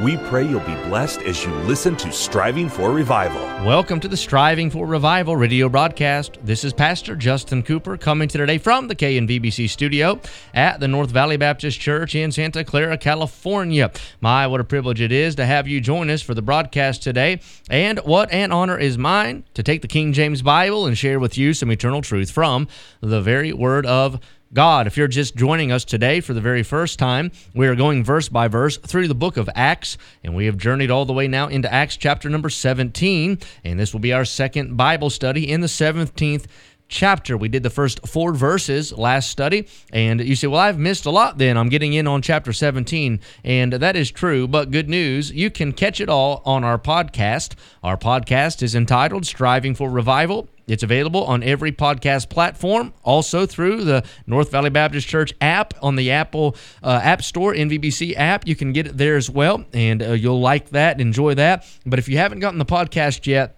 [0.00, 3.42] we pray you'll be blessed as you listen to Striving for Revival.
[3.64, 6.38] Welcome to the Striving for Revival radio broadcast.
[6.42, 10.18] This is Pastor Justin Cooper coming to today from the KNVBC studio
[10.54, 13.92] at the North Valley Baptist Church in Santa Clara, California.
[14.20, 17.40] My, what a privilege it is to have you join us for the broadcast today.
[17.68, 21.36] And what an honor is mine to take the King James Bible and share with
[21.36, 22.66] you some eternal truth from
[23.00, 24.20] the very Word of
[24.54, 24.86] God.
[24.86, 28.28] If you're just joining us today for the very first time, we are going verse
[28.28, 31.48] by verse through the book of Acts, and we have journeyed all the way now
[31.48, 35.68] into Acts chapter number 17, and this will be our second Bible study in the
[35.68, 36.44] 17th
[36.92, 37.36] chapter.
[37.36, 41.10] We did the first four verses last study, and you say, Well, I've missed a
[41.10, 41.56] lot then.
[41.56, 45.72] I'm getting in on chapter 17, and that is true, but good news, you can
[45.72, 47.54] catch it all on our podcast.
[47.82, 50.48] Our podcast is entitled Striving for Revival.
[50.68, 55.96] It's available on every podcast platform, also through the North Valley Baptist Church app on
[55.96, 58.46] the Apple uh, App Store, NVBC app.
[58.46, 61.66] You can get it there as well, and uh, you'll like that, enjoy that.
[61.84, 63.56] But if you haven't gotten the podcast yet,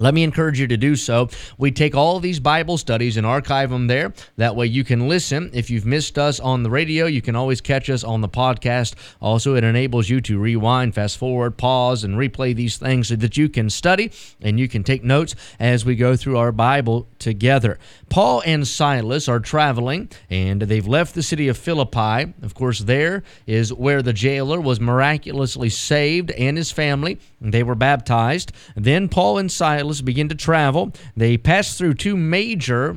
[0.00, 1.28] let me encourage you to do so.
[1.58, 4.14] We take all these Bible studies and archive them there.
[4.36, 5.50] That way you can listen.
[5.52, 8.94] If you've missed us on the radio, you can always catch us on the podcast.
[9.20, 13.36] Also, it enables you to rewind, fast forward, pause, and replay these things so that
[13.36, 17.78] you can study and you can take notes as we go through our Bible together.
[18.08, 22.32] Paul and Silas are traveling and they've left the city of Philippi.
[22.40, 27.18] Of course, there is where the jailer was miraculously saved and his family.
[27.38, 28.52] They were baptized.
[28.74, 30.92] Then Paul and Silas begin to travel.
[31.16, 32.96] They passed through two major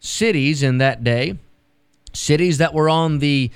[0.00, 1.38] cities in that day,
[2.12, 3.50] cities that were on the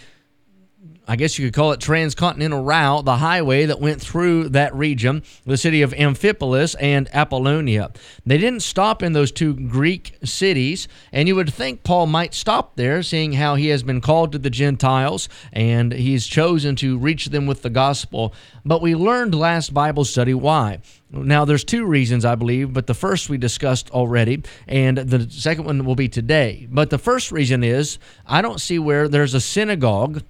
[1.11, 5.25] I guess you could call it transcontinental route, the highway that went through that region,
[5.44, 7.91] the city of Amphipolis and Apollonia.
[8.25, 12.77] They didn't stop in those two Greek cities, and you would think Paul might stop
[12.77, 17.27] there, seeing how he has been called to the Gentiles and he's chosen to reach
[17.27, 18.33] them with the gospel.
[18.64, 20.79] But we learned last Bible study why.
[21.11, 25.64] Now, there's two reasons, I believe, but the first we discussed already, and the second
[25.64, 26.68] one will be today.
[26.70, 27.98] But the first reason is
[28.29, 30.23] I don't see where there's a synagogue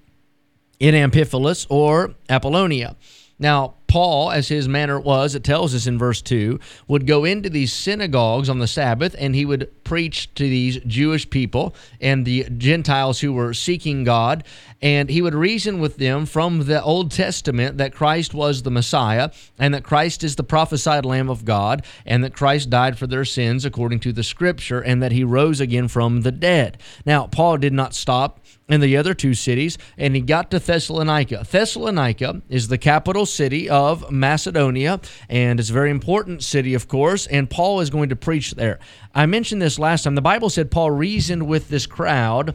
[0.80, 2.96] in Amphipolis or Apollonia.
[3.38, 7.50] Now, Paul, as his manner was, it tells us in verse 2, would go into
[7.50, 12.48] these synagogues on the Sabbath and he would preach to these Jewish people and the
[12.56, 14.44] Gentiles who were seeking God.
[14.80, 19.30] And he would reason with them from the Old Testament that Christ was the Messiah
[19.58, 23.24] and that Christ is the prophesied Lamb of God and that Christ died for their
[23.24, 26.78] sins according to the Scripture and that he rose again from the dead.
[27.04, 28.38] Now, Paul did not stop
[28.70, 31.44] in the other two cities, and he got to Thessalonica.
[31.50, 33.68] Thessalonica is the capital city
[34.10, 38.52] Macedonia, and it's a very important city, of course, and Paul is going to preach
[38.52, 38.78] there.
[39.14, 40.14] I mentioned this last time.
[40.14, 42.54] The Bible said Paul reasoned with this crowd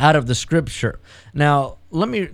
[0.00, 0.98] out of the scripture.
[1.32, 2.28] Now, let me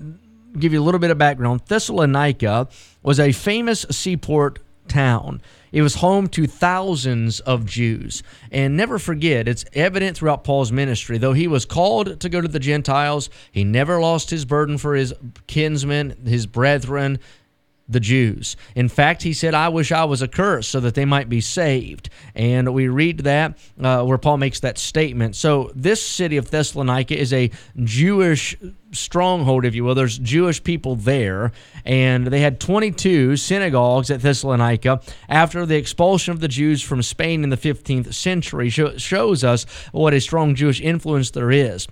[0.59, 1.63] give you a little bit of background.
[1.67, 2.69] Thessalonica
[3.03, 4.59] was a famous seaport
[4.89, 5.43] town.
[5.71, 8.23] It was home to thousands of Jews.
[8.51, 11.19] And never forget, it's evident throughout Paul's ministry.
[11.19, 14.95] Though he was called to go to the Gentiles, he never lost his burden for
[14.95, 15.13] his
[15.47, 17.19] kinsmen, his brethren,
[17.89, 18.57] the Jews.
[18.75, 21.41] In fact, he said, I wish I was a curse so that they might be
[21.41, 22.11] saved.
[22.35, 25.37] And we read that uh, where Paul makes that statement.
[25.37, 27.51] So, this city of Thessalonica is a
[27.83, 28.57] Jewish
[28.93, 29.95] stronghold, if you will.
[29.95, 31.53] There's Jewish people there,
[31.85, 37.43] and they had 22 synagogues at Thessalonica after the expulsion of the Jews from Spain
[37.45, 38.71] in the 15th century.
[38.71, 41.89] Shows us what a strong Jewish influence there is.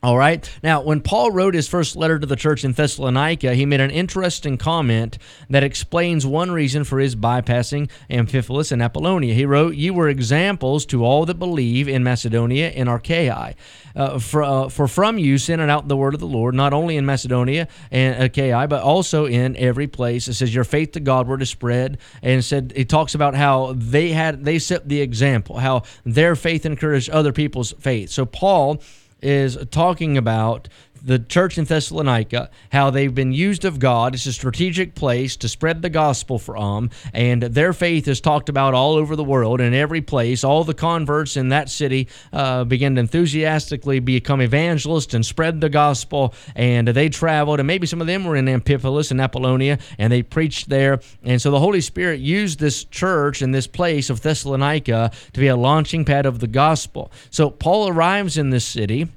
[0.00, 0.48] All right.
[0.62, 3.90] Now, when Paul wrote his first letter to the church in Thessalonica, he made an
[3.90, 5.18] interesting comment
[5.50, 9.34] that explains one reason for his bypassing Amphipolis and Apollonia.
[9.34, 13.56] He wrote, You were examples to all that believe in Macedonia and Achaia.
[13.96, 16.96] Uh, for, uh, for from you sent out the word of the Lord, not only
[16.96, 20.28] in Macedonia and Achaia, but also in every place.
[20.28, 21.98] It says, Your faith to God were to spread.
[22.22, 26.64] And said, it talks about how they had, they set the example, how their faith
[26.64, 28.10] encouraged other people's faith.
[28.10, 28.80] So, Paul
[29.22, 30.68] is talking about
[31.02, 34.14] the church in Thessalonica, how they've been used of God.
[34.14, 38.74] It's a strategic place to spread the gospel from, and their faith is talked about
[38.74, 40.44] all over the world in every place.
[40.44, 45.68] All the converts in that city uh, began to enthusiastically become evangelists and spread the
[45.68, 50.12] gospel, and they traveled, and maybe some of them were in Amphipolis and Apollonia, and
[50.12, 51.00] they preached there.
[51.22, 55.48] And so the Holy Spirit used this church and this place of Thessalonica to be
[55.48, 57.12] a launching pad of the gospel.
[57.30, 59.08] So Paul arrives in this city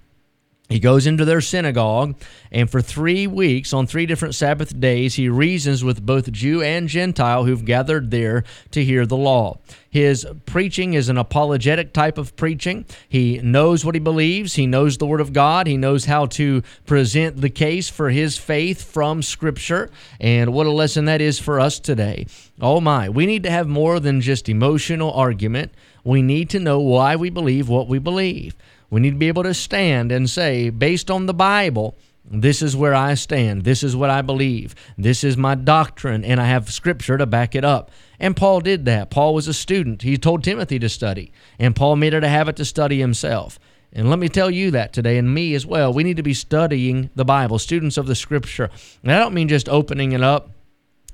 [0.71, 2.15] He goes into their synagogue,
[2.49, 6.87] and for three weeks, on three different Sabbath days, he reasons with both Jew and
[6.87, 9.57] Gentile who've gathered there to hear the law.
[9.89, 12.85] His preaching is an apologetic type of preaching.
[13.09, 16.63] He knows what he believes, he knows the Word of God, he knows how to
[16.85, 19.89] present the case for his faith from Scripture,
[20.21, 22.27] and what a lesson that is for us today.
[22.61, 25.73] Oh my, we need to have more than just emotional argument.
[26.05, 28.55] We need to know why we believe what we believe.
[28.91, 32.75] We need to be able to stand and say, based on the Bible, this is
[32.75, 33.63] where I stand.
[33.63, 34.75] This is what I believe.
[34.97, 37.89] This is my doctrine, and I have scripture to back it up.
[38.19, 39.09] And Paul did that.
[39.09, 40.03] Paul was a student.
[40.03, 43.57] He told Timothy to study, and Paul made it a habit to study himself.
[43.93, 45.91] And let me tell you that today, and me as well.
[45.91, 48.69] We need to be studying the Bible, students of the scripture.
[49.03, 50.51] And I don't mean just opening it up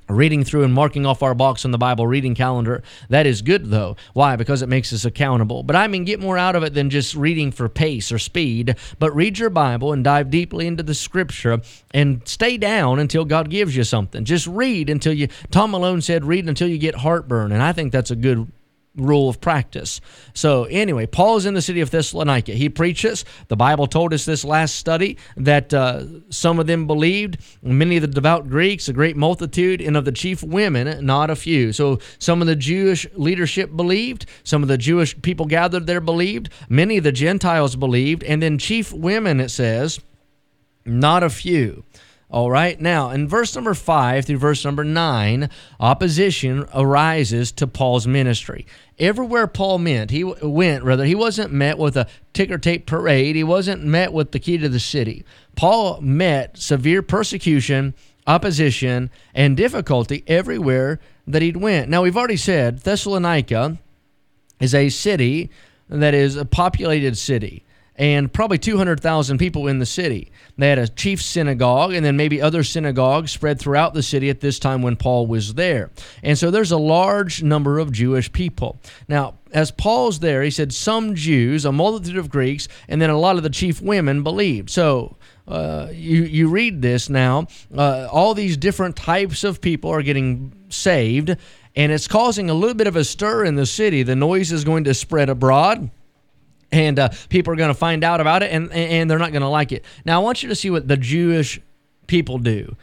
[0.10, 2.84] reading through and marking off our box on the Bible reading calendar.
[3.10, 3.96] That is good, though.
[4.14, 4.36] Why?
[4.36, 5.64] Because it makes us accountable.
[5.64, 8.76] But I mean, get more out of it than just reading for pace or speed,
[9.00, 11.60] but read your Bible and dive deeply into the scripture
[11.92, 14.26] and stay down until God gives you something.
[14.26, 17.52] Just read until you, Tom Malone said, read until you get heartburn.
[17.52, 18.52] And I think that's a good
[18.98, 20.02] rule of practice.
[20.34, 22.52] So, anyway, Paul is in the city of Thessalonica.
[22.54, 23.24] He preaches.
[23.48, 28.02] The Bible told us this last study that uh, some of them believed, many of
[28.02, 31.72] the devout Greeks, a great multitude, and of the chief women, not a few.
[31.72, 36.50] So, some of the Jewish leadership believed, some of the Jewish people gathered there believed,
[36.70, 40.00] many of the Gentiles believed, and then chief women, it says,
[40.86, 41.84] not a few.
[42.30, 42.80] All right.
[42.80, 48.68] Now, in verse number five through verse number nine, opposition arises to Paul's ministry.
[49.00, 53.38] Everywhere Paul meant, he went, rather, he wasn't met with a ticker tape parade.
[53.38, 55.24] He wasn't met with the key to the city.
[55.56, 57.94] Paul met severe persecution,
[58.26, 61.90] opposition, and difficulty everywhere that he'd went.
[61.90, 63.78] Now, we've already said Thessalonica
[64.60, 65.50] is a city
[65.88, 67.64] that is a populated city
[67.98, 70.32] and probably 200,000 people in the city.
[70.58, 74.40] They had a chief synagogue and then maybe other synagogues spread throughout the city at
[74.40, 75.90] this time when Paul was there.
[76.22, 78.80] And so there's a large number of Jewish people.
[79.08, 83.18] Now, as Paul's there, he said some Jews, a multitude of Greeks, and then a
[83.18, 84.70] lot of the chief women believed.
[84.70, 85.18] So
[85.48, 87.48] uh, you you read this now.
[87.76, 91.36] Uh, all these different types of people are getting saved,
[91.76, 94.04] and it's causing a little bit of a stir in the city.
[94.04, 95.90] The noise is going to spread abroad
[96.72, 99.42] and uh, people are going to find out about it and, and they're not going
[99.42, 99.86] to like it.
[100.06, 101.62] Now, I want you to see what the Jewish
[102.08, 102.76] people do.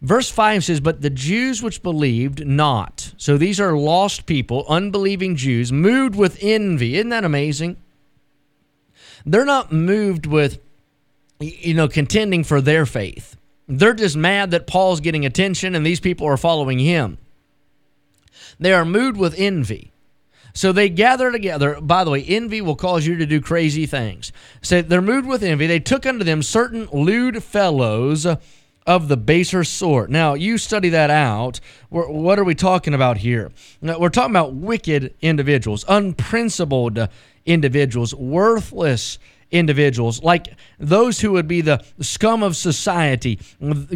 [0.00, 5.36] Verse 5 says, But the Jews which believed not, so these are lost people, unbelieving
[5.36, 6.96] Jews, moved with envy.
[6.96, 7.76] Isn't that amazing?
[9.24, 10.58] They're not moved with,
[11.38, 13.36] you know, contending for their faith.
[13.68, 17.18] They're just mad that Paul's getting attention and these people are following him.
[18.58, 19.91] They are moved with envy.
[20.54, 21.80] So they gather together.
[21.80, 24.32] By the way, envy will cause you to do crazy things.
[24.60, 25.66] So they're moved with envy.
[25.66, 28.26] They took unto them certain lewd fellows
[28.84, 30.10] of the baser sort.
[30.10, 31.60] Now, you study that out.
[31.88, 33.52] What are we talking about here?
[33.80, 37.08] We're talking about wicked individuals, unprincipled
[37.46, 39.18] individuals, worthless
[39.52, 43.38] individuals, like those who would be the scum of society,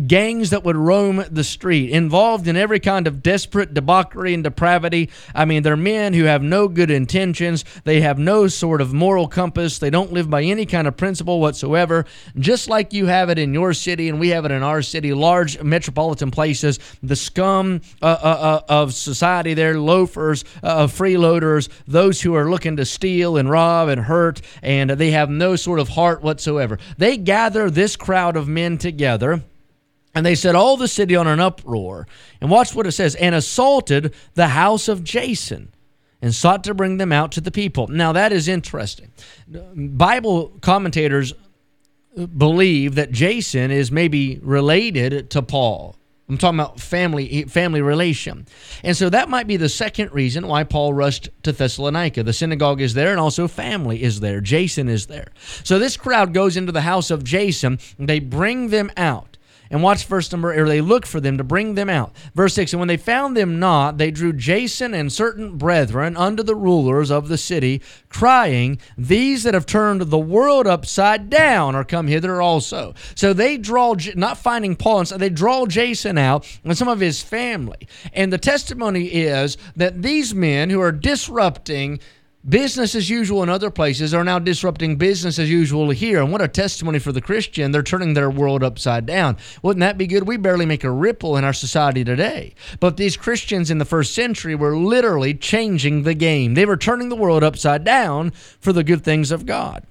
[0.06, 5.08] gangs that would roam the street, involved in every kind of desperate debauchery and depravity.
[5.34, 7.64] I mean, they're men who have no good intentions.
[7.84, 9.78] They have no sort of moral compass.
[9.78, 12.04] They don't live by any kind of principle whatsoever.
[12.38, 15.14] Just like you have it in your city and we have it in our city,
[15.14, 22.20] large metropolitan places, the scum uh, uh, uh of society there, loafers, uh, freeloaders, those
[22.20, 25.78] who are looking to steal and rob and hurt, and they have no no sort
[25.78, 26.75] of heart whatsoever.
[26.98, 29.42] They gather this crowd of men together.
[30.14, 32.06] And they set all the city on an uproar.
[32.40, 35.72] And watch what it says and assaulted the house of Jason
[36.22, 37.86] and sought to bring them out to the people.
[37.88, 39.12] Now, that is interesting.
[39.46, 41.34] Bible commentators
[42.36, 45.96] believe that Jason is maybe related to Paul.
[46.28, 48.46] I'm talking about family eh, family relation.
[48.82, 52.22] And so that might be the second reason why Paul rushed to Thessalonica.
[52.22, 54.40] The synagogue is there and also family is there.
[54.40, 55.28] Jason is there.
[55.62, 57.78] So this crowd goes into the house of Jason.
[57.98, 59.35] They bring them out.
[59.70, 62.14] And watch verse number, or they look for them to bring them out.
[62.34, 66.42] Verse 6 And when they found them not, they drew Jason and certain brethren unto
[66.42, 71.84] the rulers of the city, crying, These that have turned the world upside down are
[71.84, 72.94] come hither also.
[73.14, 77.00] So they draw, not finding Paul, and so they draw Jason out and some of
[77.00, 77.88] his family.
[78.12, 82.00] And the testimony is that these men who are disrupting
[82.48, 86.22] Business as usual in other places are now disrupting business as usual here.
[86.22, 87.72] And what a testimony for the Christian.
[87.72, 89.36] They're turning their world upside down.
[89.62, 90.28] Wouldn't that be good?
[90.28, 92.54] We barely make a ripple in our society today.
[92.78, 96.54] But these Christians in the first century were literally changing the game.
[96.54, 99.84] They were turning the world upside down for the good things of God.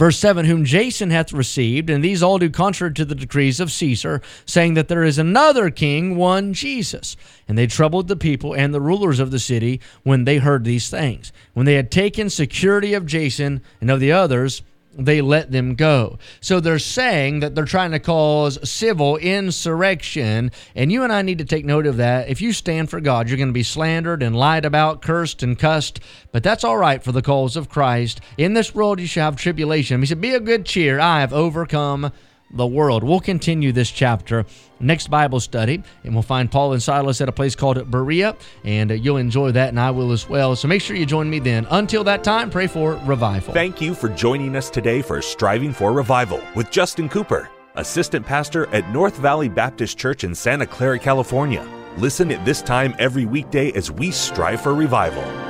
[0.00, 3.70] Verse 7 Whom Jason hath received, and these all do contrary to the decrees of
[3.70, 7.18] Caesar, saying that there is another king, one Jesus.
[7.46, 10.88] And they troubled the people and the rulers of the city when they heard these
[10.88, 11.32] things.
[11.52, 16.18] When they had taken security of Jason and of the others, they let them go.
[16.40, 20.50] So they're saying that they're trying to cause civil insurrection.
[20.74, 22.28] And you and I need to take note of that.
[22.28, 25.58] If you stand for God, you're going to be slandered and lied about, cursed and
[25.58, 26.00] cussed.
[26.32, 28.20] But that's all right for the cause of Christ.
[28.36, 30.00] In this world, you shall have tribulation.
[30.00, 30.98] He said, Be of good cheer.
[30.98, 32.12] I have overcome
[32.52, 33.04] the world.
[33.04, 34.44] We'll continue this chapter
[34.80, 38.90] next Bible study, and we'll find Paul and Silas at a place called Berea, and
[38.90, 40.56] uh, you'll enjoy that, and I will as well.
[40.56, 41.66] So make sure you join me then.
[41.70, 43.54] Until that time, pray for revival.
[43.54, 48.66] Thank you for joining us today for Striving for Revival with Justin Cooper, Assistant Pastor
[48.68, 51.66] at North Valley Baptist Church in Santa Clara, California.
[51.98, 55.49] Listen at this time every weekday as we strive for revival.